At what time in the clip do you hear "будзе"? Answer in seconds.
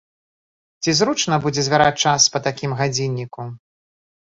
1.43-1.61